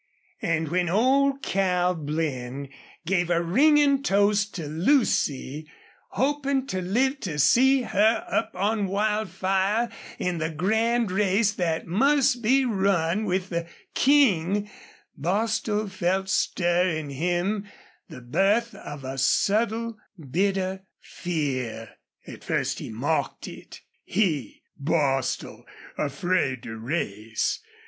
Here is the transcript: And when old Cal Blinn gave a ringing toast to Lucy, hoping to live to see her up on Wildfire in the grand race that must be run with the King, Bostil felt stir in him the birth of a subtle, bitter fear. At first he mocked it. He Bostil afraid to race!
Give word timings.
And 0.41 0.69
when 0.69 0.89
old 0.89 1.43
Cal 1.43 1.93
Blinn 1.95 2.69
gave 3.05 3.29
a 3.29 3.39
ringing 3.39 4.01
toast 4.01 4.55
to 4.55 4.65
Lucy, 4.65 5.69
hoping 6.09 6.65
to 6.65 6.81
live 6.81 7.19
to 7.19 7.37
see 7.37 7.83
her 7.83 8.25
up 8.27 8.49
on 8.55 8.87
Wildfire 8.87 9.89
in 10.17 10.39
the 10.39 10.49
grand 10.49 11.11
race 11.11 11.51
that 11.51 11.85
must 11.85 12.41
be 12.41 12.65
run 12.65 13.25
with 13.25 13.49
the 13.49 13.67
King, 13.93 14.71
Bostil 15.15 15.87
felt 15.87 16.29
stir 16.29 16.87
in 16.89 17.11
him 17.11 17.67
the 18.09 18.21
birth 18.21 18.73
of 18.73 19.03
a 19.03 19.19
subtle, 19.19 19.97
bitter 20.31 20.81
fear. 20.99 21.89
At 22.25 22.43
first 22.43 22.79
he 22.79 22.89
mocked 22.89 23.47
it. 23.47 23.81
He 24.03 24.63
Bostil 24.75 25.63
afraid 25.95 26.63
to 26.63 26.75
race! 26.75 27.59